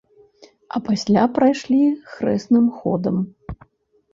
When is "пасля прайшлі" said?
0.87-1.77